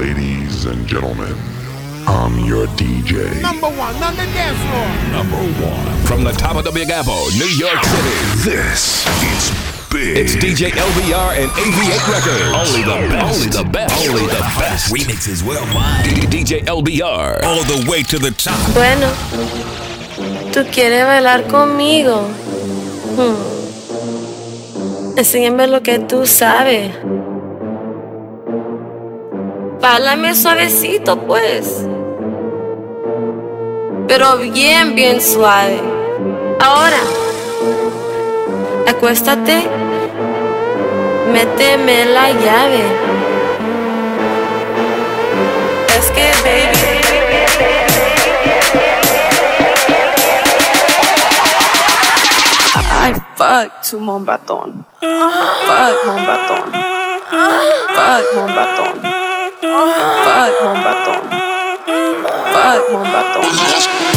[0.00, 1.36] Ladies and gentlemen,
[2.06, 3.42] I'm your DJ.
[3.42, 4.88] Number one on the dance floor.
[5.12, 6.06] Number one.
[6.06, 8.16] From the top of the Big Apple, New York City.
[8.40, 9.52] This is
[9.92, 10.16] big.
[10.16, 12.48] It's DJ LBR and AV8 Records.
[12.56, 13.28] Only the best.
[13.28, 14.08] Only the best.
[14.08, 14.90] Only the best.
[14.90, 16.06] Remixes worldwide.
[16.32, 17.44] DJ LBR.
[17.44, 18.56] All the way to the top.
[18.72, 19.06] Bueno,
[20.50, 22.26] ¿tú quieres bailar conmigo?
[23.18, 23.36] Hmm.
[25.18, 26.90] Enséñame lo que tú sabes.
[29.80, 31.86] Bálame suavecito, pues.
[34.06, 35.80] Pero bien, bien suave.
[36.60, 36.98] Ahora,
[38.86, 39.66] acuéstate.
[41.32, 42.84] Méteme la llave.
[45.96, 47.00] Es que, baby.
[53.02, 54.84] I fuck to mon baton.
[55.00, 56.72] Fuck mon baton.
[57.94, 59.29] Fuck mon baton.
[59.60, 61.20] Fuck mon baton.
[62.52, 64.09] Fuck mon baton.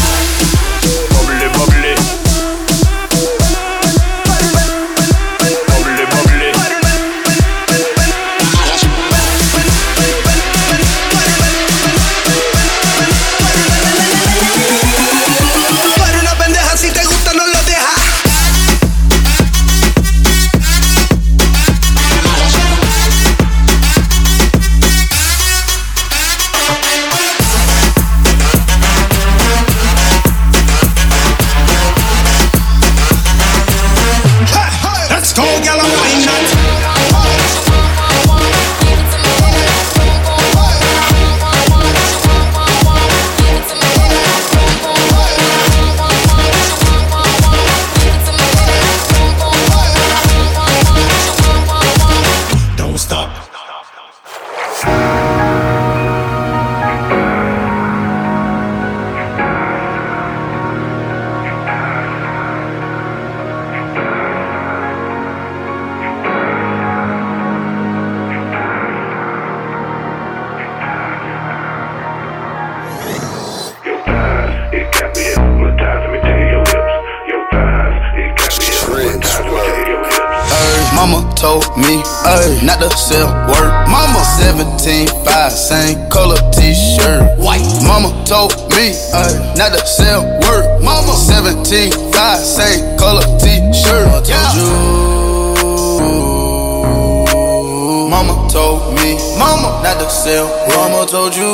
[100.26, 100.76] Mama not.
[100.76, 101.54] Mama told you.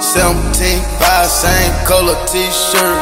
[0.00, 2.98] 17, 5, same color t-shirt.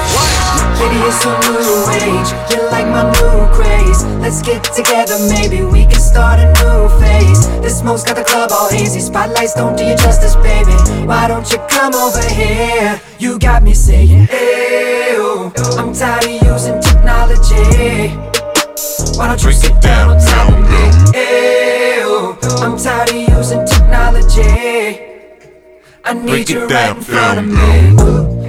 [0.79, 2.31] Baby, it's a new age.
[2.51, 4.05] You like my new craze.
[4.21, 7.49] Let's get together, maybe we can start a new phase.
[7.61, 9.01] This smoke's got the club all hazy.
[9.01, 10.73] Spotlights don't do you justice, baby.
[11.07, 13.01] Why don't you come over here?
[13.19, 15.17] You got me saying, hey,
[15.77, 18.17] I'm tired of using technology.
[19.19, 21.80] Why don't you sit down on top of me?
[22.63, 25.01] I'm tired of using technology.
[26.05, 28.40] I need you right in front of me.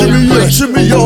[0.00, 0.96] Shimmy, yeah, shimmy, yeah.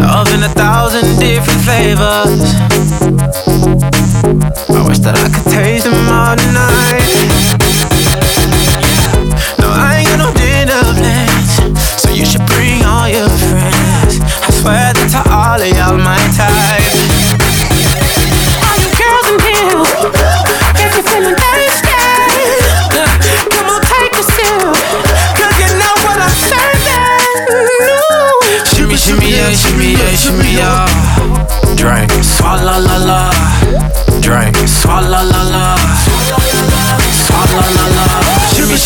[0.00, 2.40] Love in a thousand different flavors.
[4.70, 6.95] I wish that I could taste them all tonight.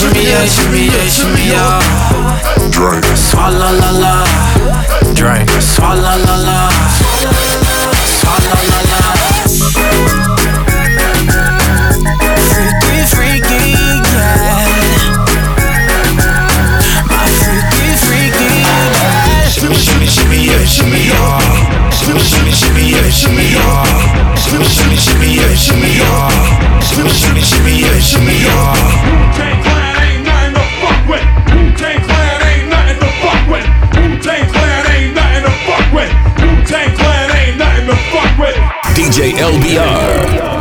[0.00, 2.70] shimmy yeah, shimmy yeah, shimmy yeah.
[2.70, 3.04] Drink.
[3.16, 4.24] Swalla la la.
[5.14, 5.50] Drink.
[5.60, 6.70] Swalla la la.
[8.16, 9.00] Swalla la la.
[12.48, 13.62] Freaky, freaky,
[14.08, 14.64] yeah.
[17.10, 19.48] My freaky, freaky, yeah.
[19.52, 21.90] Shimmy, shimmy, shimmy, yeah, shimmy, yeah.
[21.90, 24.34] Shimmy, shimmy, shimmy, yeah, shimmy, yeah.
[24.36, 26.80] Shimmy, shimmy, shimmy, yeah, shimmy, yeah.
[26.80, 29.69] Shimmy, shimmy, shimmy, yeah, shimmy, yeah.
[39.20, 40.59] DJ LBR.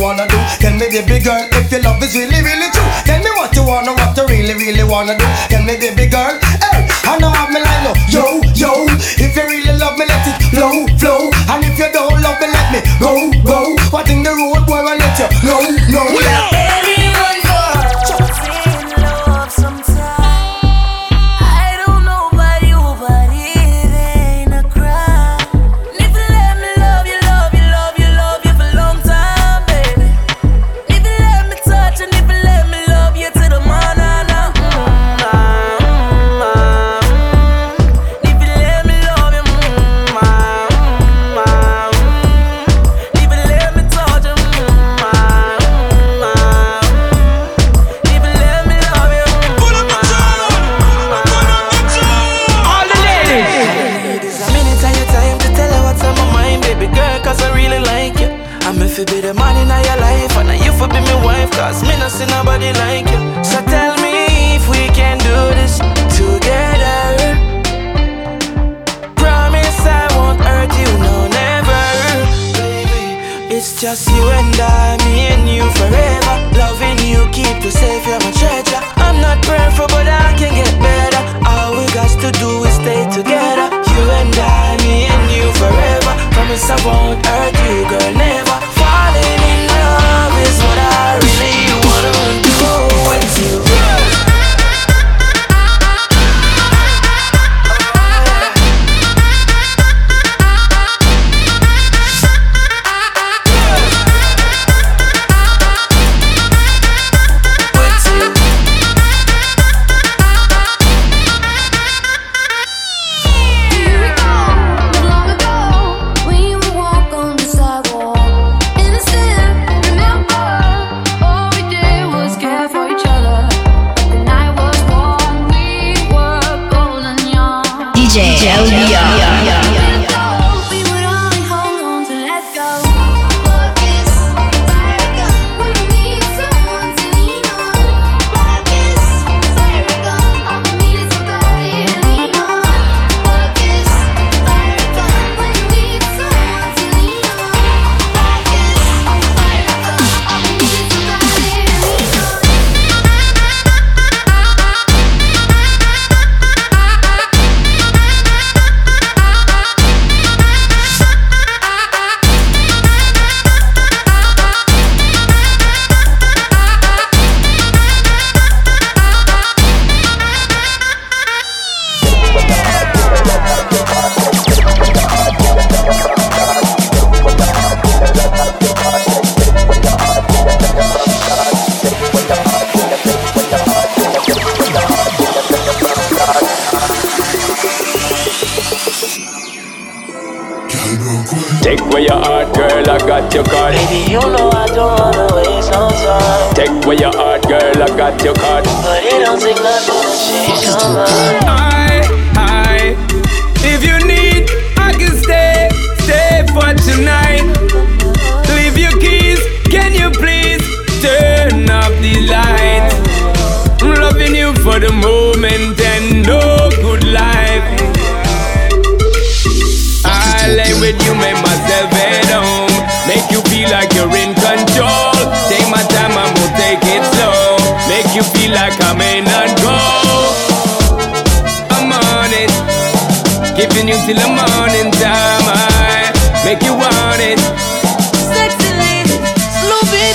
[0.00, 4.16] Baby girl, if your love is really, really true, tell me what you wanna, what
[4.16, 5.24] you really, really wanna do.
[5.48, 7.96] Tell me, baby girl, hey, I know I'm line up.
[8.08, 8.86] Yo, yo,
[9.20, 11.30] if you really love me, let it flow, flow.
[11.52, 13.76] And if you don't love me, let me go, go.
[13.90, 14.39] What in the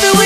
[0.02, 0.25] baby,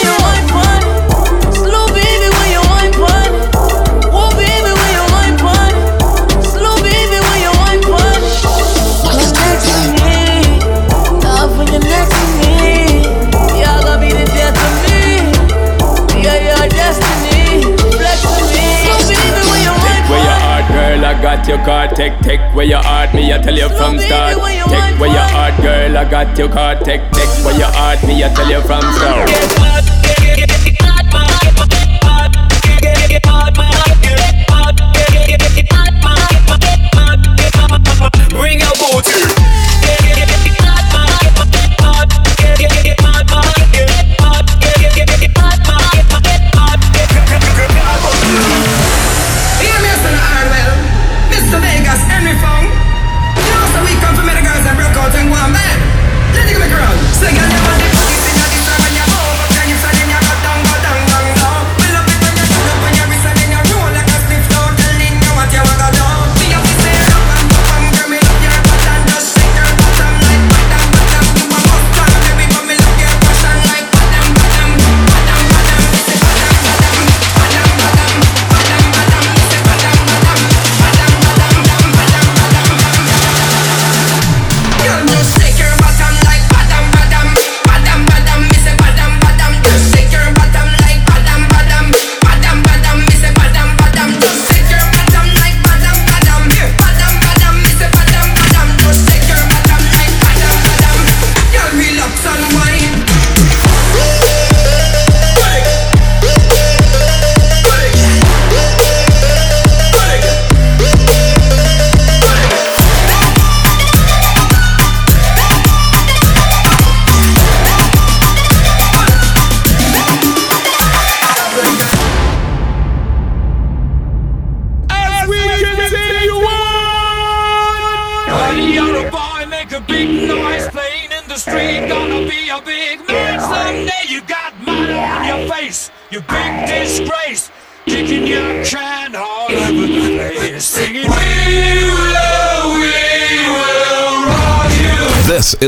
[22.00, 24.36] Take, take where your heart, me, I tell you from start.
[24.36, 26.86] Take where your heart, girl, I got your card.
[26.86, 30.29] Take, take where your heart, me, I tell you from start.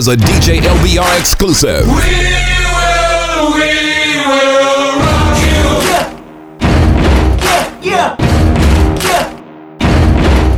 [0.02, 1.86] Is a DJ LBR exclusive.
[1.86, 5.68] We will, we will rock you.
[7.88, 8.18] Yeah,
[9.04, 9.28] yeah,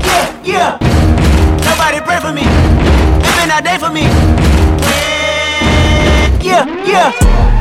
[0.06, 0.78] yeah, yeah.
[1.60, 2.44] Nobody pray for me.
[3.20, 4.04] It's been a day for me.
[6.42, 7.53] Yeah, yeah.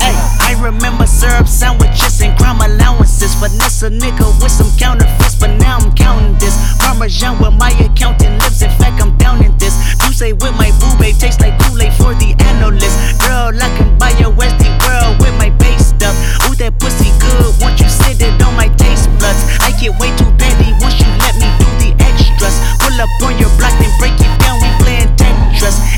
[0.63, 3.35] Remember syrup sandwiches and crime allowances.
[3.35, 6.55] Finesse a nigga with some counterfeits, but now I'm counting this.
[6.79, 8.63] Parmesan where my accountant lives.
[8.63, 9.75] In fact, I'm down in this.
[10.07, 12.95] You say with my boo babe tastes like Kool-Aid for the analyst.
[13.27, 16.15] Girl, I can buy your Westy world with my base stuff.
[16.47, 17.59] Ooh, that pussy good.
[17.59, 21.11] Once you sit it on my taste buds, I get way too petty once you
[21.19, 22.55] let me do the extras.
[22.79, 24.63] Pull up on your block and break it down.
[24.63, 25.92] We playing Tetris.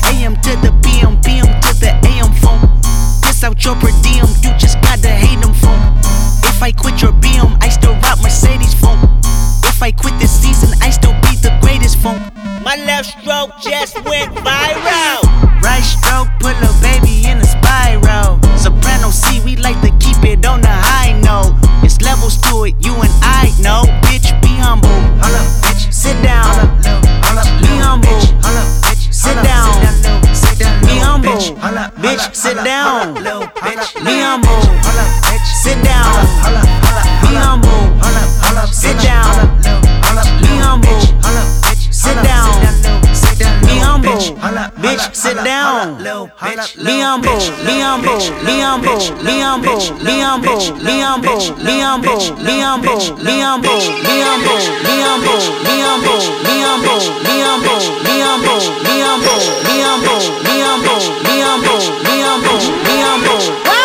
[48.43, 53.79] Humble, be humble, be humble, be humble, be humble, be humble, be humble, be humble,
[54.03, 59.75] be humble, be humble, be humble, be humble, be humble, be humble, be humble, be
[59.85, 63.41] humble, be humble, be humble, be humble, be humble.
[63.63, 63.84] Be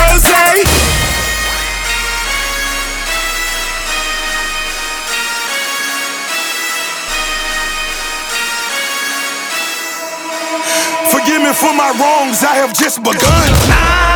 [11.93, 14.10] My wrongs, I have just begun.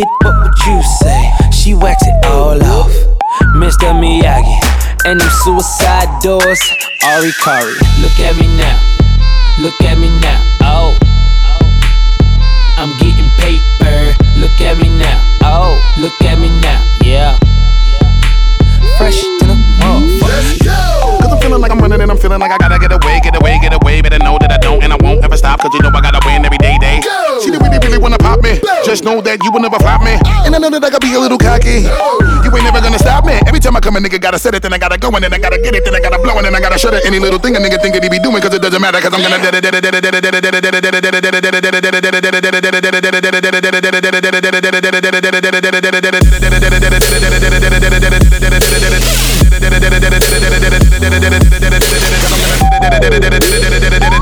[0.00, 1.30] What what would you say?
[1.52, 2.92] She wax it all off,
[3.56, 3.92] Mr.
[3.92, 4.56] Miyagi.
[5.04, 6.60] And them suicide doors,
[7.04, 7.74] Ari Kari.
[8.00, 8.78] Look at me now,
[9.60, 10.40] look at me now.
[10.62, 10.96] Oh,
[12.78, 14.14] I'm getting paper.
[14.38, 15.18] Look at me now.
[15.42, 16.80] Oh, look at me now.
[17.04, 17.36] Yeah.
[18.96, 21.20] Fresh to the motherfucker.
[21.20, 23.36] Cause I'm feeling like I'm running and I'm feeling like I gotta get away, get
[23.36, 24.00] away, get away.
[24.00, 25.60] Better know that I don't and I won't ever stop.
[25.60, 26.61] Cause you know I gotta win every.
[27.42, 28.62] She didn't really, really wanna pop me.
[28.86, 30.14] Just know that you will never flop me.
[30.46, 31.82] And I know that I gotta be a little cocky.
[31.82, 33.34] You ain't never gonna stop me.
[33.50, 35.34] Every time I come, a nigga gotta set it, then I gotta go, and then
[35.34, 37.04] I gotta get it, then I gotta blow, and then I gotta shut it.
[37.04, 39.10] Any little thing a nigga think that he be doing, cause it doesn't matter, cause
[39.10, 39.42] I'm gonna.
[53.82, 54.21] Music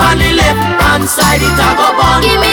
[0.00, 1.42] on the left hand side.
[1.42, 2.22] It a go bun.
[2.22, 2.49] give me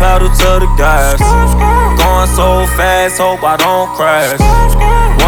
[0.00, 1.20] pedal to the gas.
[1.20, 4.40] Going so fast, hope I don't crash.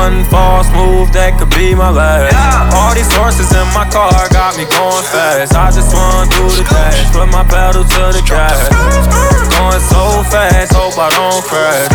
[0.00, 2.32] One false move that could be my last.
[2.72, 5.52] All these horses in my car got me going fast.
[5.52, 8.72] I just wanna do the dash, put my pedal to the gas.
[9.52, 11.92] Going so fast, hope I don't crash.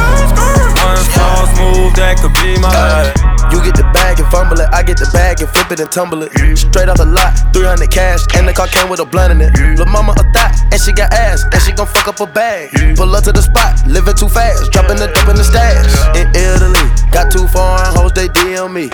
[0.85, 3.26] One false move that could be my last.
[3.51, 5.91] You get the bag and fumble it, I get the bag and flip it and
[5.91, 6.31] tumble it.
[6.57, 9.55] Straight off the lot, 300 cash, and the car came with a blunt in it.
[9.77, 12.71] Lil' mama a thot, and she got ass, and she gon' fuck up a bag.
[12.97, 15.87] Pull up to the spot, living too fast, dropping the dope in the stash.
[16.19, 18.89] In Italy, got two foreign hoes, they DM me.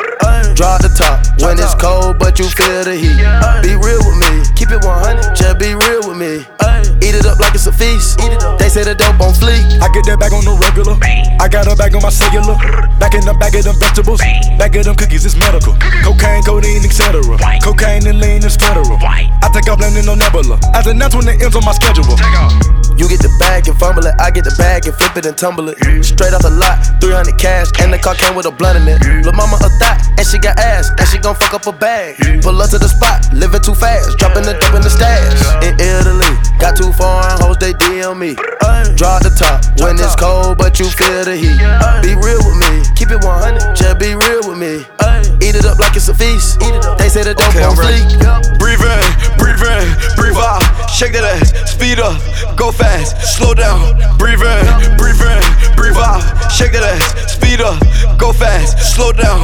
[0.53, 3.17] Drop the top when it's cold, but you feel the heat.
[3.65, 6.45] Be real with me, keep it 100, just be real with me.
[7.01, 8.19] Eat it up like it's a feast.
[8.59, 9.59] They say the dope on fleek.
[9.81, 10.95] I get that bag on the regular.
[11.41, 12.55] I got a bag on my cellular.
[12.99, 14.21] Back in the bag of them vegetables.
[14.57, 15.73] Back of them cookies, it's medical.
[16.03, 17.21] Cocaine, codeine, etc.
[17.61, 18.97] Cocaine and lean is federal.
[19.01, 20.59] I take off landing on Nebula.
[20.73, 22.05] As an when it ends on my schedule.
[22.97, 25.35] You get the bag and fumble it, I get the bag and flip it and
[25.35, 25.77] tumble it.
[26.05, 29.01] Straight off the lot, 300 cash, and the car came with a blunt in it.
[29.25, 32.17] Lil' mama a thot, and she got ass, and she gon' fuck up a bag.
[32.45, 35.33] Pull up to the spot, living too fast, dropping the dope in the stash.
[35.65, 38.37] In Italy, got two foreign hoes, they DM me.
[38.95, 41.57] Drop the top when it's cold, but you feel the heat.
[42.05, 44.81] Be real with me, keep it 100, just be real with me.
[45.45, 46.59] Eat it up like it's a feast.
[46.97, 48.01] They say the dope Okay, on fleek.
[48.57, 49.03] Breathe in,
[49.37, 49.85] breathe in,
[50.17, 50.63] breathe out.
[50.89, 52.17] Shake that ass, speed up,
[52.57, 53.77] go fast, slow down.
[54.17, 54.65] Breathe in,
[54.97, 55.43] breathe in,
[55.75, 56.23] breathe out.
[56.49, 57.77] Shake that ass, speed up,
[58.17, 59.41] go fast, slow down.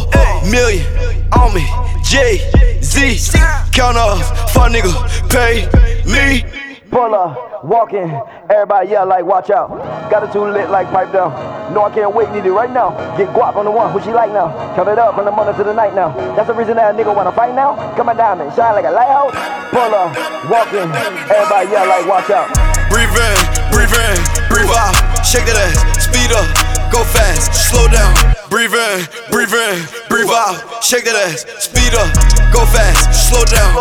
[0.51, 0.87] million
[1.33, 1.67] on me.
[2.03, 2.43] J
[2.83, 3.39] Z,
[3.73, 4.91] count off, fuck nigga,
[5.31, 5.69] pay
[6.11, 6.66] me.
[6.91, 8.09] Pull up, walking,
[8.49, 9.69] everybody yell like watch out.
[10.11, 11.35] Got it too lit like pipe down.
[11.75, 12.91] No, I can't wait, need it right now.
[13.19, 14.55] Get guap on the one, who she like now.
[14.77, 16.15] Count it up from the morning to the night now.
[16.37, 17.75] That's the reason that a nigga wanna fight now.
[17.97, 19.35] Come on diamond, shine like a lighthouse.
[19.75, 20.15] Pull up,
[20.47, 20.89] walking,
[21.27, 22.49] everybody yell like watch out.
[22.89, 23.37] Breathe in,
[23.75, 24.95] breathe in, breathe out.
[25.27, 26.47] Shake that ass, speed up,
[26.91, 28.15] go fast, slow down.
[28.51, 30.83] Breathe in, breathe in, breathe out.
[30.83, 32.11] Shake that ass, speed up,
[32.53, 33.75] go fast, slow down.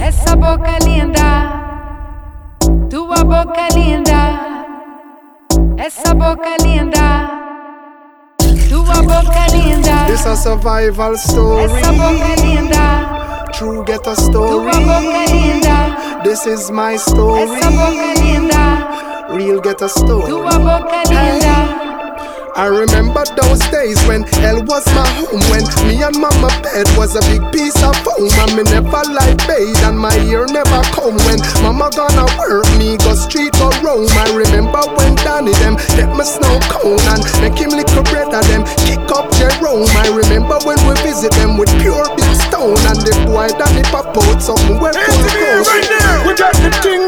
[0.00, 1.30] Essa boca linda,
[2.90, 4.64] tua boca linda.
[5.78, 7.30] Essa boca linda,
[8.68, 10.06] tua boca linda.
[10.08, 11.64] This a survival story.
[11.64, 14.70] Essa boca linda, True get a story.
[14.70, 16.20] tua boca linda.
[16.24, 17.42] This is my story.
[17.42, 20.26] Essa boca linda, Real get a story.
[20.26, 21.56] tua boca linda.
[22.56, 25.44] I remember those days when hell was my home.
[25.52, 28.32] When me and mama bed was a big piece of foam.
[28.32, 31.20] And me never like bathe and my ear never come.
[31.28, 34.08] When mama gonna work, me go street or roam.
[34.14, 38.64] I remember when Danny them get me snow cone and make him little brother them
[38.88, 39.90] kick up Jerome.
[40.00, 44.16] I remember when we visit them with pure big stone and the boy Danny pop
[44.16, 45.60] out something where full.
[45.66, 47.05] Right there, we got the thing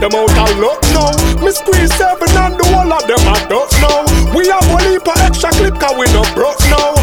[0.00, 0.10] them.
[0.10, 1.10] Them out of luck now.
[1.42, 4.04] Me squeeze seven and the whole of them I don't know.
[4.36, 6.94] We have one heap of extra clip cause we no broke now.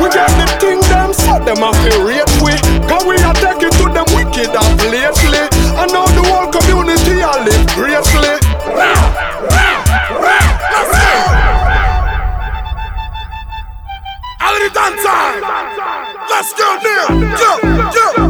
[0.00, 2.52] We get the thing them so them a feel rate we.
[2.88, 5.44] Cause we are taking to them wicked up lately.
[5.76, 8.40] And now the whole community a live greatly.
[14.40, 15.04] All the dance.
[16.30, 17.06] Let's go now.
[17.40, 17.50] Yo,
[17.94, 18.23] yo,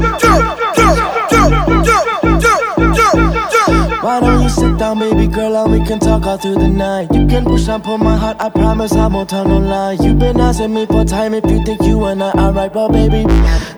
[4.78, 7.08] down, baby girl, and we can talk all through the night?
[7.12, 9.92] You can push and pull my heart, I promise I won't tell no lie.
[10.00, 12.88] You've been asking me for time if you think you and I are right, well,
[12.88, 13.24] baby.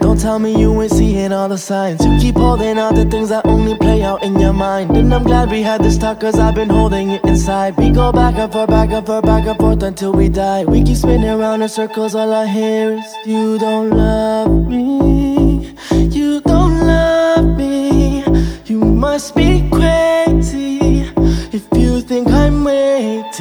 [0.01, 2.05] Don't tell me you ain't seeing all the signs.
[2.05, 4.97] You keep holding out the things that only play out in your mind.
[4.97, 7.77] And I'm glad we had this talk, cause I've been holding it inside.
[7.77, 10.65] We go back and forth, back and forth, back and forth until we die.
[10.65, 15.75] We keep spinning around in circles, all I hear is, You don't love me.
[15.91, 18.25] You don't love me.
[18.67, 19.56] You must be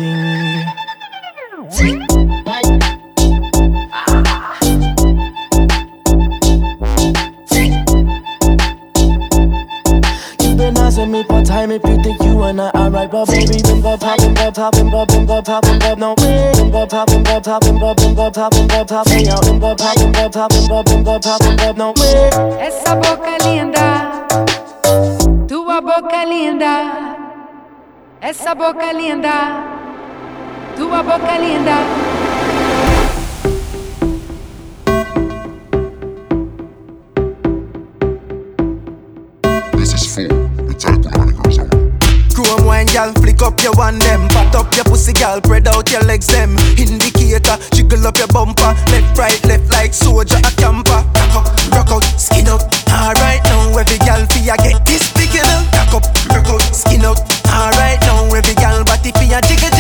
[0.06, 0.56] amazing.
[10.96, 13.82] Asking me for time if you think you and I are right, but baby, been
[13.82, 16.52] go poppin', go poppin', go poppin', go poppin', no way.
[16.56, 20.14] Been poppin', go poppin', go poppin', go poppin', poppin', poppin',
[20.68, 22.30] poppin', poppin', no way.
[22.62, 24.26] Essa boca linda,
[25.48, 27.18] tua boca linda,
[28.22, 29.75] essa boca linda.
[30.76, 31.78] Tu boca linda.
[39.72, 40.28] This is fun.
[40.70, 40.84] It's.
[42.36, 44.28] Chrome wine, gal, flick up your one them.
[44.28, 46.58] Pat up your pussy, gal, spread out your legs them.
[46.78, 48.76] Indicator, jiggle up your bumper.
[48.92, 50.92] Left, right, left like soldier a camper.
[50.92, 52.64] Rock out, rock out, skin out.
[52.92, 55.14] Alright now, every gal fear get this.
[55.72, 57.20] Rock up, rock out, skin out.
[57.48, 59.75] Alright now, every gal body fear jiggle.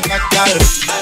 [0.00, 0.97] devagar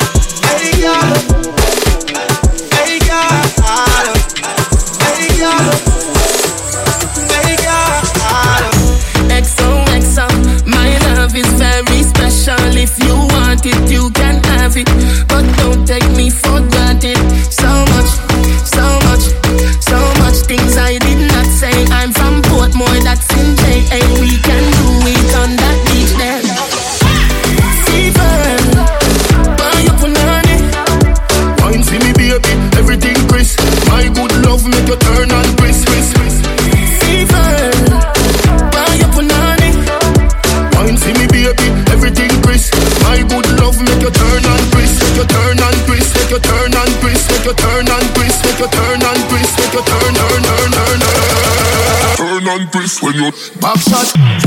[53.17, 53.33] you.
[53.61, 54.46] Back shot.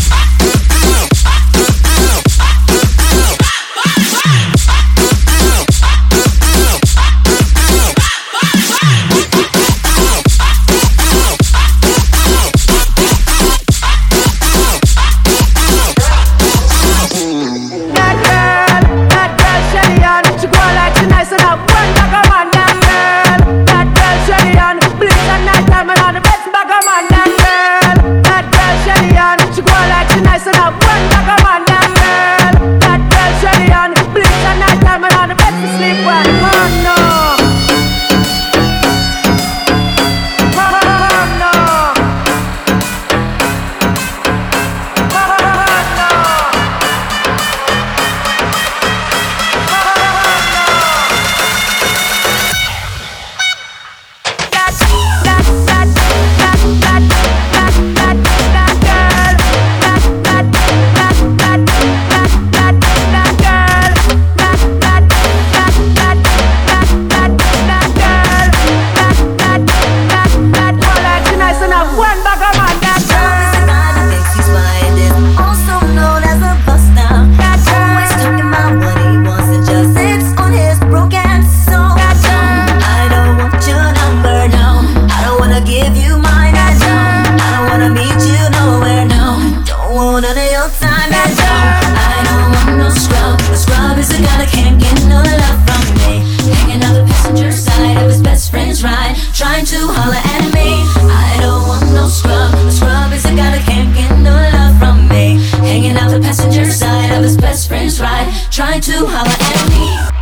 [105.79, 108.29] Hanging out the passenger side of his best friend's ride.
[108.51, 110.18] Trying to holler at me.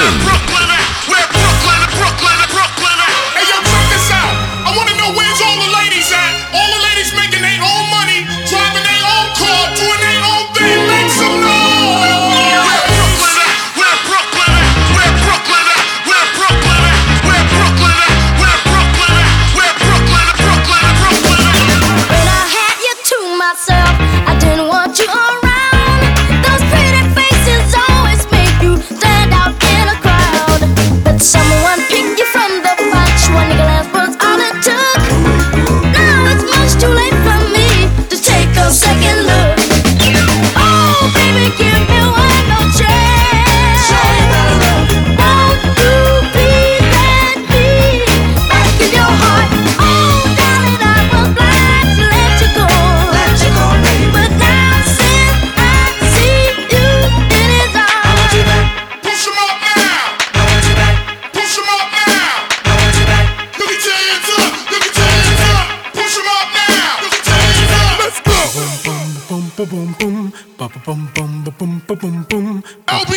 [0.00, 0.39] Boom.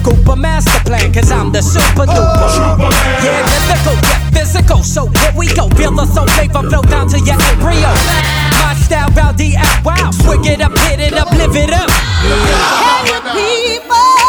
[0.00, 2.48] scoop a master plan, cause I'm the super duper.
[2.56, 2.90] Oh,
[3.22, 4.82] yeah, mythical, get physical.
[4.82, 5.68] So here we go.
[5.76, 7.90] Feel the soul flavor flow down to your embryo.
[8.52, 10.10] My style, Rowdy, out wow.
[10.10, 11.88] Swig it up, hit it up, live it up.
[11.88, 13.24] Yeah.
[13.36, 14.19] Hey, people.